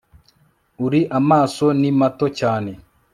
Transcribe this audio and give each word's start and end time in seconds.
uri 0.85 1.01
amaso 1.19 1.65
ni 1.79 1.89
mato 1.99 2.25
cyane 2.39 2.71